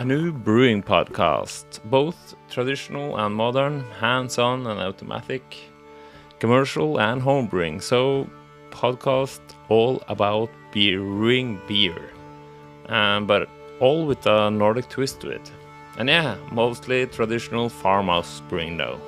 a 0.00 0.04
new 0.04 0.32
brewing 0.32 0.82
podcast, 0.82 1.78
both 1.90 2.34
traditional 2.48 3.18
and 3.18 3.34
modern, 3.34 3.82
hands 4.00 4.38
on 4.38 4.66
and 4.66 4.80
automatic, 4.80 5.42
commercial 6.38 6.98
and 6.98 7.20
home 7.20 7.46
brewing. 7.46 7.82
So, 7.82 8.26
podcast 8.70 9.42
all 9.68 10.02
about 10.08 10.48
brewing 10.72 11.60
beer, 11.68 12.00
um, 12.88 13.26
but 13.26 13.46
all 13.78 14.06
with 14.06 14.24
a 14.24 14.50
Nordic 14.50 14.88
twist 14.88 15.20
to 15.20 15.28
it. 15.28 15.52
And 15.98 16.08
yeah, 16.08 16.34
mostly 16.50 17.04
traditional 17.04 17.68
farmhouse 17.68 18.40
brewing 18.48 18.78
though. 18.78 18.98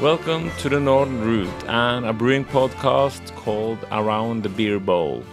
Welcome 0.00 0.52
to 0.58 0.68
the 0.68 0.78
Northern 0.78 1.20
Route 1.22 1.64
and 1.66 2.06
a 2.06 2.12
brewing 2.12 2.44
podcast 2.44 3.34
called 3.34 3.78
Around 3.90 4.44
the 4.44 4.48
Beer 4.48 4.78
Bowl. 4.78 5.24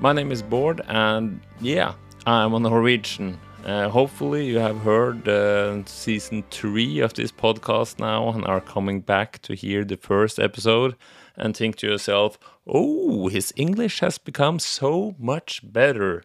My 0.00 0.14
name 0.14 0.32
is 0.32 0.42
Bård, 0.42 0.80
and 0.88 1.42
yeah, 1.60 1.92
I'm 2.26 2.54
a 2.54 2.58
Norwegian. 2.60 3.38
Uh, 3.66 3.90
hopefully, 3.90 4.46
you 4.46 4.58
have 4.58 4.78
heard 4.78 5.28
uh, 5.28 5.84
season 5.84 6.42
three 6.50 7.00
of 7.00 7.12
this 7.12 7.30
podcast 7.30 7.98
now 7.98 8.30
and 8.30 8.46
are 8.46 8.62
coming 8.62 9.00
back 9.00 9.42
to 9.42 9.54
hear 9.54 9.84
the 9.84 9.98
first 9.98 10.38
episode 10.38 10.96
and 11.36 11.54
think 11.54 11.76
to 11.76 11.86
yourself, 11.86 12.38
oh, 12.66 13.28
his 13.28 13.52
English 13.56 14.00
has 14.00 14.16
become 14.16 14.58
so 14.58 15.14
much 15.18 15.60
better. 15.70 16.22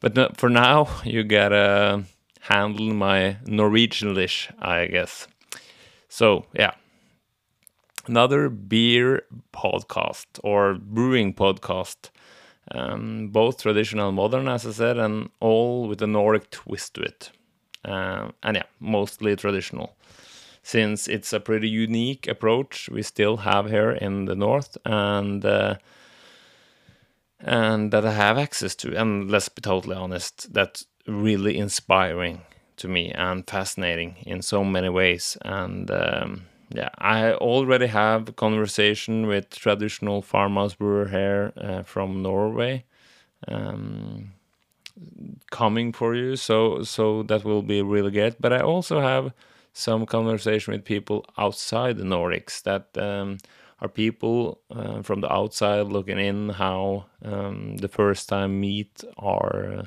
But 0.00 0.36
for 0.36 0.50
now, 0.50 0.88
you 1.02 1.24
gotta 1.24 2.04
handle 2.40 2.92
my 2.92 3.38
Norwegianish, 3.46 4.52
I 4.60 4.86
guess. 4.86 5.28
So, 6.10 6.44
yeah, 6.52 6.72
another 8.06 8.50
beer 8.50 9.22
podcast 9.54 10.26
or 10.44 10.74
brewing 10.74 11.32
podcast. 11.32 12.10
Um, 12.70 13.28
both 13.28 13.62
traditional 13.62 14.08
and 14.08 14.16
modern, 14.16 14.48
as 14.48 14.66
I 14.66 14.70
said, 14.70 14.96
and 14.96 15.30
all 15.40 15.88
with 15.88 16.00
a 16.00 16.06
Nordic 16.06 16.50
twist 16.50 16.94
to 16.94 17.02
it. 17.02 17.30
Uh, 17.84 18.30
and 18.42 18.56
yeah, 18.56 18.62
mostly 18.78 19.34
traditional, 19.34 19.96
since 20.62 21.08
it's 21.08 21.32
a 21.32 21.40
pretty 21.40 21.68
unique 21.68 22.28
approach 22.28 22.88
we 22.88 23.02
still 23.02 23.38
have 23.38 23.68
here 23.68 23.90
in 23.90 24.26
the 24.26 24.36
north, 24.36 24.78
and 24.84 25.44
uh, 25.44 25.74
and 27.40 27.92
that 27.92 28.06
I 28.06 28.12
have 28.12 28.38
access 28.38 28.76
to. 28.76 28.96
And 28.96 29.28
let's 29.28 29.48
be 29.48 29.60
totally 29.60 29.96
honest, 29.96 30.52
that's 30.54 30.86
really 31.08 31.58
inspiring 31.58 32.42
to 32.76 32.88
me 32.88 33.10
and 33.10 33.44
fascinating 33.48 34.16
in 34.24 34.42
so 34.42 34.62
many 34.64 34.88
ways. 34.88 35.36
And 35.42 35.90
um, 35.90 36.42
yeah, 36.74 36.88
I 36.98 37.32
already 37.34 37.86
have 37.86 38.34
conversation 38.36 39.26
with 39.26 39.50
traditional 39.50 40.22
farmhouse 40.22 40.74
brewer 40.74 41.08
here 41.08 41.52
uh, 41.56 41.82
from 41.82 42.22
Norway, 42.22 42.84
um, 43.48 44.32
coming 45.50 45.92
for 45.92 46.14
you. 46.14 46.36
So 46.36 46.82
so 46.82 47.22
that 47.24 47.44
will 47.44 47.62
be 47.62 47.82
really 47.82 48.10
good. 48.10 48.36
But 48.40 48.52
I 48.52 48.60
also 48.60 49.00
have 49.00 49.32
some 49.72 50.06
conversation 50.06 50.72
with 50.72 50.84
people 50.84 51.24
outside 51.38 51.96
the 51.96 52.04
Nordics 52.04 52.62
that 52.62 52.96
um, 53.02 53.38
are 53.80 53.88
people 53.88 54.60
uh, 54.70 55.02
from 55.02 55.20
the 55.20 55.32
outside 55.32 55.86
looking 55.86 56.18
in 56.18 56.50
how 56.50 57.06
um, 57.24 57.76
the 57.78 57.88
first 57.88 58.28
time 58.28 58.60
meet 58.60 59.02
are 59.18 59.74
uh, 59.78 59.84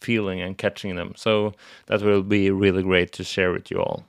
feeling 0.00 0.40
and 0.42 0.58
catching 0.58 0.96
them. 0.96 1.14
So 1.16 1.54
that 1.86 2.02
will 2.02 2.22
be 2.24 2.50
really 2.50 2.82
great 2.84 3.12
to 3.14 3.24
share 3.24 3.52
with 3.52 3.70
you 3.70 3.80
all. 3.80 4.04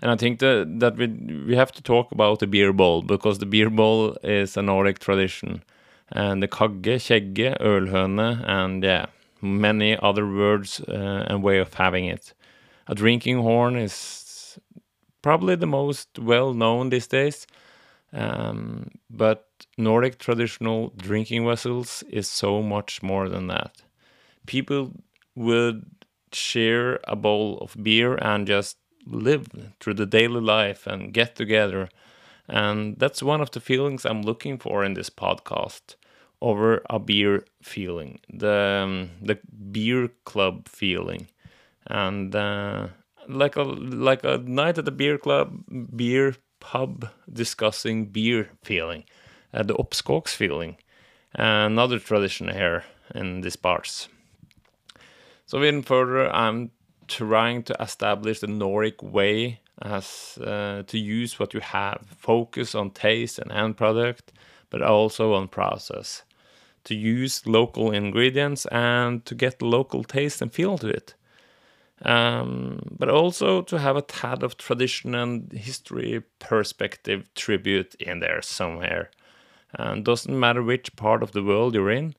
And 0.00 0.10
I 0.10 0.16
think 0.16 0.38
that 0.38 0.80
that 0.80 0.96
we 0.96 1.06
we 1.48 1.56
have 1.56 1.72
to 1.72 1.82
talk 1.82 2.12
about 2.12 2.38
the 2.38 2.46
beer 2.46 2.72
bowl 2.72 3.02
because 3.02 3.38
the 3.38 3.46
beer 3.46 3.70
bowl 3.70 4.16
is 4.22 4.56
a 4.56 4.62
Nordic 4.62 4.98
tradition, 5.00 5.62
and 6.12 6.42
the 6.42 6.48
kagge, 6.48 6.98
kjegge, 7.06 7.58
ølhøne, 7.60 8.44
and 8.46 8.84
yeah, 8.84 9.06
many 9.40 9.96
other 10.00 10.26
words 10.26 10.80
uh, 10.80 11.26
and 11.28 11.42
way 11.42 11.58
of 11.58 11.74
having 11.74 12.06
it. 12.06 12.32
A 12.86 12.94
drinking 12.94 13.38
horn 13.38 13.76
is 13.76 14.58
probably 15.22 15.56
the 15.56 15.66
most 15.66 16.18
well 16.18 16.54
known 16.54 16.90
these 16.90 17.08
days, 17.08 17.46
um, 18.12 18.90
but 19.10 19.48
Nordic 19.76 20.18
traditional 20.18 20.92
drinking 20.96 21.44
vessels 21.46 22.04
is 22.08 22.28
so 22.28 22.62
much 22.62 23.02
more 23.02 23.28
than 23.28 23.48
that. 23.48 23.82
People 24.46 24.92
would 25.34 25.84
share 26.32 27.00
a 27.04 27.16
bowl 27.16 27.58
of 27.58 27.76
beer 27.82 28.16
and 28.16 28.46
just 28.46 28.76
live 29.10 29.48
through 29.80 29.94
the 29.94 30.06
daily 30.06 30.40
life 30.40 30.86
and 30.86 31.12
get 31.12 31.36
together. 31.36 31.88
And 32.48 32.98
that's 32.98 33.22
one 33.22 33.40
of 33.40 33.50
the 33.50 33.60
feelings 33.60 34.04
I'm 34.04 34.22
looking 34.22 34.58
for 34.58 34.84
in 34.84 34.94
this 34.94 35.10
podcast 35.10 35.96
over 36.40 36.82
a 36.88 36.98
beer 36.98 37.44
feeling, 37.62 38.20
the 38.32 38.82
um, 38.84 39.10
the 39.20 39.38
beer 39.72 40.08
club 40.24 40.68
feeling, 40.68 41.28
and 41.86 42.34
uh, 42.34 42.88
like 43.28 43.56
a 43.56 43.62
like 43.62 44.24
a 44.24 44.38
night 44.38 44.78
at 44.78 44.84
the 44.84 44.92
beer 44.92 45.18
club, 45.18 45.62
beer 45.94 46.36
pub 46.60 47.10
discussing 47.32 48.06
beer 48.06 48.50
feeling, 48.62 49.04
uh, 49.52 49.62
the 49.62 49.74
Oppskogs 49.74 50.34
feeling, 50.34 50.76
another 51.34 51.98
tradition 51.98 52.48
here 52.48 52.84
in 53.14 53.40
these 53.40 53.56
parts. 53.56 54.08
So 55.46 55.62
even 55.64 55.82
further, 55.82 56.30
I'm 56.30 56.70
trying 57.08 57.62
to 57.64 57.76
establish 57.82 58.40
the 58.40 58.46
Nordic 58.46 59.02
way 59.02 59.60
as 59.80 60.38
uh, 60.38 60.82
to 60.86 60.98
use 60.98 61.38
what 61.38 61.54
you 61.54 61.60
have, 61.60 62.06
focus 62.16 62.74
on 62.74 62.90
taste 62.90 63.38
and 63.38 63.52
end 63.52 63.76
product, 63.76 64.32
but 64.70 64.82
also 64.82 65.34
on 65.34 65.48
process. 65.48 66.22
To 66.84 66.94
use 66.94 67.46
local 67.46 67.90
ingredients 67.90 68.66
and 68.66 69.24
to 69.26 69.34
get 69.34 69.62
local 69.62 70.04
taste 70.04 70.40
and 70.40 70.52
feel 70.52 70.78
to 70.78 70.88
it. 70.88 71.14
Um, 72.02 72.80
but 72.98 73.08
also 73.08 73.62
to 73.62 73.78
have 73.78 73.96
a 73.96 74.02
tad 74.02 74.42
of 74.42 74.56
tradition 74.56 75.14
and 75.14 75.52
history 75.52 76.22
perspective 76.38 77.28
tribute 77.34 77.94
in 77.96 78.20
there 78.20 78.40
somewhere. 78.40 79.10
And 79.74 80.04
doesn't 80.04 80.38
matter 80.38 80.62
which 80.62 80.94
part 80.96 81.22
of 81.22 81.32
the 81.32 81.42
world 81.42 81.74
you're 81.74 81.90
in, 81.90 82.14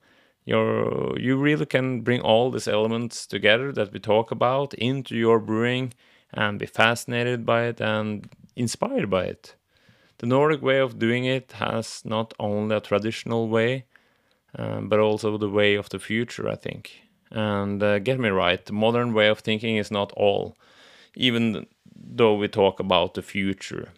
you 0.46 1.16
you 1.20 1.38
really 1.38 1.66
can 1.66 2.02
bring 2.02 2.22
all 2.22 2.52
these 2.52 2.68
elements 2.68 3.28
together 3.28 3.72
that 3.72 3.92
we 3.94 4.00
talk 4.00 4.32
about 4.32 4.74
into 4.74 5.16
your 5.16 5.40
brewing 5.40 5.94
and 6.34 6.60
be 6.60 6.66
fascinated 6.66 7.46
by 7.46 7.66
it 7.66 7.82
and 7.82 8.30
inspired 8.56 9.10
by 9.10 9.26
it. 9.26 9.56
The 10.20 10.28
Nordic 10.28 10.62
way 10.62 10.80
of 10.80 11.00
doing 11.00 11.26
it 11.26 11.54
has 11.54 12.02
not 12.04 12.34
only 12.40 12.76
a 12.76 12.82
traditional 12.82 13.48
way, 13.48 13.86
um, 14.58 14.90
but 14.90 15.00
also 15.00 15.38
the 15.38 15.50
way 15.50 15.76
of 15.76 15.90
the 15.90 16.00
future, 16.00 16.50
I 16.50 16.56
think. 16.56 17.02
And 17.32 17.82
uh, 17.82 18.00
get 18.00 18.20
me 18.20 18.30
right, 18.30 18.64
the 18.66 18.74
modern 18.74 19.14
way 19.14 19.28
of 19.28 19.40
thinking 19.40 19.78
is 19.78 19.92
not 19.92 20.12
all, 20.14 20.58
even 21.16 21.68
though 21.96 22.36
we 22.36 22.48
talk 22.48 22.80
about 22.80 23.14
the 23.14 23.22
future. 23.22 23.90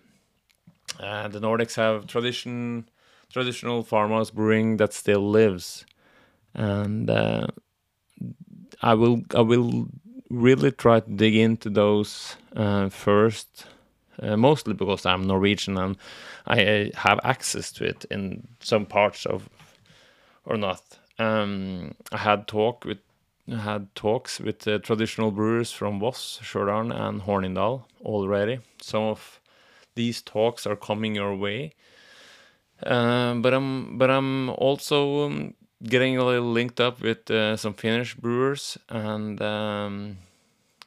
Uh, 1.00 1.28
the 1.28 1.40
Nordics 1.40 1.76
have 1.76 2.08
tradition, 2.08 2.90
traditional 3.32 3.84
farmhouse 3.84 4.30
brewing 4.30 4.78
that 4.78 4.94
still 4.94 5.28
lives 5.28 5.86
and 6.54 7.10
uh, 7.10 7.48
I 8.82 8.94
will 8.94 9.22
I 9.36 9.42
will 9.42 9.88
really 10.30 10.72
try 10.72 11.00
to 11.00 11.12
dig 11.12 11.36
into 11.36 11.70
those 11.70 12.36
uh, 12.56 12.90
first, 12.90 13.66
uh, 14.22 14.38
mostly 14.38 14.74
because 14.74 15.06
I'm 15.06 15.28
Norwegian 15.28 15.78
and 15.78 15.98
I 16.48 16.92
have 16.96 17.20
access 17.24 17.72
to 17.74 17.86
it 17.86 18.06
in 18.10 18.48
some 18.60 18.86
parts 18.86 19.26
of 19.26 19.50
or 20.46 20.58
not. 20.58 20.82
Um, 21.20 21.94
I 22.12 22.18
had 22.18 22.48
talk 22.48 22.86
with 22.86 23.00
had 23.48 23.94
talks 23.96 24.40
with 24.40 24.60
traditional 24.84 25.32
brewers 25.32 25.72
from 25.72 26.00
Voss, 26.00 26.40
Stjørdal, 26.42 26.94
and 26.96 27.22
Hornindal 27.22 27.84
already. 28.02 28.60
Some 28.82 29.04
of 29.04 29.40
these 29.96 30.22
talks 30.22 30.66
are 30.66 30.76
coming 30.76 31.16
your 31.16 31.36
way. 31.36 31.74
Uh, 32.84 33.36
but 33.36 33.54
I'm 33.54 33.98
but 33.98 34.10
I'm 34.10 34.50
also 34.52 35.26
um, 35.26 35.54
getting 35.84 36.18
a 36.18 36.26
little 36.26 36.52
linked 36.52 36.80
up 36.80 37.02
with 37.02 37.30
uh, 37.30 37.58
some 37.58 37.74
Finnish 37.74 38.16
brewers, 38.16 38.78
and 38.90 39.42
um, 39.42 40.18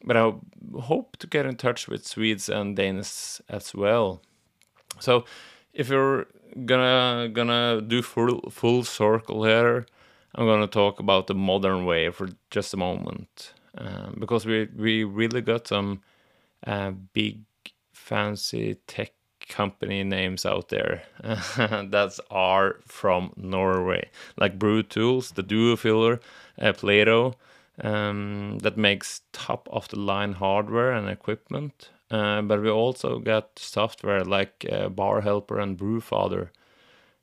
but 0.05 0.17
I 0.17 0.32
hope 0.81 1.17
to 1.19 1.26
get 1.26 1.46
in 1.46 1.56
touch 1.56 1.88
with 1.88 2.06
Swedes 2.06 2.49
and 2.49 2.76
Danes 2.76 3.41
as 3.49 3.75
well. 3.75 4.20
So, 5.00 5.25
if 5.73 5.88
you're 5.88 6.26
gonna 6.64 7.29
gonna 7.29 7.81
do 7.81 8.02
full 8.02 8.50
full 8.50 8.85
circle 8.85 9.44
here, 9.44 9.87
I'm 10.35 10.46
gonna 10.46 10.67
talk 10.67 11.00
about 11.00 11.26
the 11.26 11.35
modern 11.35 11.85
way 11.85 12.11
for 12.11 12.29
just 12.50 12.75
a 12.75 12.76
moment, 12.76 13.52
um, 13.79 14.17
because 14.19 14.47
we 14.47 14.69
we 14.76 15.05
really 15.05 15.40
got 15.40 15.67
some 15.67 16.02
uh, 16.67 16.93
big 17.12 17.40
fancy 17.93 18.76
tech 18.87 19.12
company 19.49 20.05
names 20.05 20.44
out 20.46 20.69
there 20.69 21.02
that 21.23 22.19
are 22.31 22.76
from 22.87 23.32
Norway, 23.37 24.08
like 24.37 24.58
Brew 24.58 24.82
Tools, 24.82 25.32
the 25.32 25.43
Duo 25.43 25.76
Filler, 25.76 26.20
uh, 26.61 26.73
Plato, 26.73 27.35
um, 27.82 28.58
that 28.62 28.76
makes 28.76 29.23
top 29.32 29.69
of 29.73 29.88
the 29.88 29.99
line 29.99 30.35
hardware 30.35 30.93
and 30.93 31.08
equipment. 31.08 31.91
Uh, 32.11 32.43
but 32.43 32.62
we 32.62 32.70
also 32.70 33.19
got 33.19 33.58
software 33.58 34.25
like 34.25 34.67
uh, 34.70 34.88
Bar 34.88 35.23
Helper 35.23 35.58
and 35.58 35.76
Brewfather. 35.79 36.50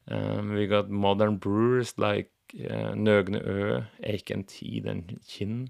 Um, 0.07 0.53
we 0.53 0.67
got 0.67 0.89
modern 0.89 1.37
brewers 1.37 1.93
like 1.97 2.31
uh, 2.55 2.93
Nøgne 2.93 3.41
Ø, 3.45 3.85
Eiken 4.03 4.45
and 4.87 5.19
Kinn. 5.27 5.69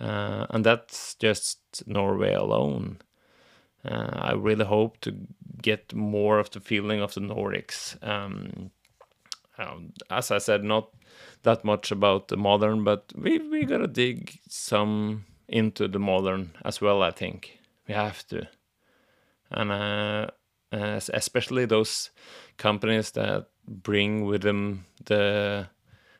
uh, 0.00 0.46
and 0.50 0.64
that's 0.64 1.14
just 1.16 1.86
Norway 1.86 2.34
alone. 2.34 2.98
Uh, 3.84 4.10
I 4.12 4.32
really 4.32 4.64
hope 4.64 5.00
to 5.02 5.14
get 5.62 5.94
more 5.94 6.38
of 6.38 6.50
the 6.50 6.60
feeling 6.60 7.00
of 7.00 7.14
the 7.14 7.20
Nordics. 7.20 7.96
Um, 8.06 8.70
um, 9.58 9.92
as 10.08 10.30
I 10.30 10.38
said, 10.38 10.64
not 10.64 10.90
that 11.42 11.64
much 11.64 11.90
about 11.90 12.28
the 12.28 12.36
modern, 12.36 12.84
but 12.84 13.12
we 13.14 13.38
we 13.38 13.64
gotta 13.64 13.86
dig 13.86 14.38
some 14.48 15.24
into 15.48 15.88
the 15.88 15.98
modern 15.98 16.52
as 16.64 16.80
well. 16.80 17.02
I 17.02 17.10
think 17.10 17.58
we 17.86 17.94
have 17.94 18.26
to, 18.28 18.48
and 19.50 19.72
uh, 19.72 20.30
especially 20.72 21.66
those 21.66 22.10
companies 22.56 23.10
that 23.12 23.48
bring 23.66 24.24
with 24.24 24.42
them 24.42 24.86
the 25.04 25.68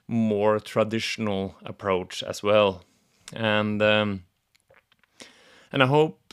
more 0.07 0.59
traditional 0.59 1.55
approach 1.65 2.23
as 2.23 2.43
well, 2.43 2.85
and 3.33 3.81
um, 3.83 4.25
and 5.73 5.83
I 5.83 5.87
hope 5.87 6.30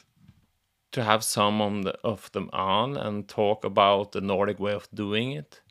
to 0.92 1.04
have 1.04 1.24
some 1.24 1.84
the, 1.84 1.98
of 2.04 2.31
them 2.31 2.50
on 2.54 2.98
and 2.98 3.28
talk 3.28 3.63
about 3.63 4.12
the 4.12 4.22
Nordic 4.22 4.60
way 4.60 4.74
of 4.74 4.88
doing 4.94 5.31
it. 5.31 5.62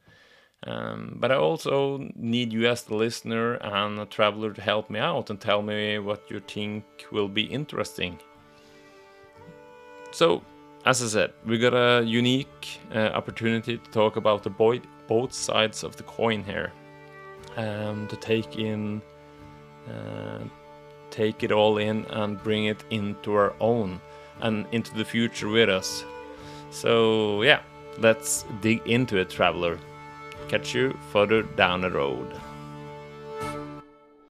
Um, 0.67 1.17
but 1.21 1.31
I 1.31 1.37
also 1.37 2.11
need 2.17 2.53
you 2.53 2.67
as 2.67 2.83
the 2.83 2.95
listener 2.95 3.55
and 3.55 3.99
a 4.01 4.07
traveler 4.07 4.53
to 4.53 4.61
help 4.61 4.91
me 4.91 4.99
out 4.99 5.31
and 5.31 5.41
tell 5.41 5.63
me 5.63 5.99
what 5.99 6.31
you 6.31 6.41
think 6.41 6.85
will 7.13 7.29
be 7.29 7.43
interesting. 7.43 8.19
So, 10.11 10.43
as 10.85 11.03
I 11.03 11.07
said, 11.07 11.33
we 11.45 11.59
got 11.59 11.75
a 11.75 12.05
unique 12.05 12.81
uh, 12.95 13.11
opportunity 13.15 13.79
to 13.79 13.91
talk 13.91 14.17
about 14.17 14.43
the 14.43 14.51
boy- 14.51 14.81
both 15.07 15.33
sides 15.33 15.85
of 15.85 15.97
the 15.97 16.03
coin 16.03 16.43
here, 16.43 16.73
um, 17.57 18.09
to 18.09 18.17
take 18.17 18.57
in, 18.57 19.03
uh, 19.89 20.39
take 21.11 21.43
it 21.43 21.53
all 21.53 21.79
in 21.79 22.05
and 22.07 22.43
bring 22.43 22.67
it 22.67 22.83
into 22.91 23.35
our 23.35 23.55
own 23.61 24.01
and 24.41 24.67
into 24.73 24.95
the 24.95 25.05
future 25.05 25.49
with 25.49 25.69
us. 25.69 26.05
So 26.71 27.43
yeah, 27.43 27.61
let's 27.99 28.45
dig 28.61 28.87
into 28.87 29.17
it, 29.17 29.31
traveler 29.31 29.79
catch 30.49 30.75
you 30.75 30.97
further 31.11 31.43
down 31.43 31.83
the 31.83 31.91
road. 31.91 32.41